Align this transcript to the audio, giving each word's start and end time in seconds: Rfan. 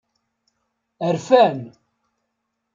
Rfan. 1.13 1.59